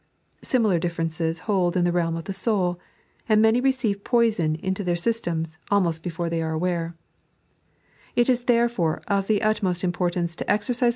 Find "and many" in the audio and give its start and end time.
3.29-3.61